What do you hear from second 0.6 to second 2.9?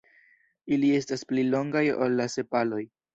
Ili estas pli longaj ol la sepaloj.